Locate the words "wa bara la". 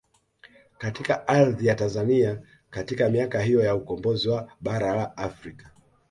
4.29-5.17